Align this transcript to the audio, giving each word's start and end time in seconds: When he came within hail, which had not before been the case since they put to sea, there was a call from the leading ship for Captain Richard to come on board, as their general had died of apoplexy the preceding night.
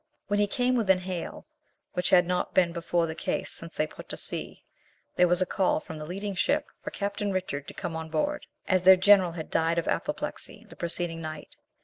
When 0.29 0.39
he 0.39 0.47
came 0.47 0.75
within 0.75 0.97
hail, 0.97 1.45
which 1.93 2.09
had 2.09 2.25
not 2.25 2.55
before 2.55 3.03
been 3.03 3.07
the 3.09 3.13
case 3.15 3.51
since 3.51 3.75
they 3.75 3.85
put 3.85 4.09
to 4.09 4.17
sea, 4.17 4.63
there 5.15 5.27
was 5.27 5.43
a 5.43 5.45
call 5.45 5.79
from 5.79 5.99
the 5.99 6.07
leading 6.07 6.33
ship 6.33 6.71
for 6.81 6.89
Captain 6.89 7.31
Richard 7.31 7.67
to 7.67 7.75
come 7.75 7.95
on 7.95 8.09
board, 8.09 8.47
as 8.67 8.81
their 8.81 8.97
general 8.97 9.33
had 9.33 9.51
died 9.51 9.77
of 9.77 9.87
apoplexy 9.87 10.65
the 10.67 10.75
preceding 10.75 11.21
night. 11.21 11.55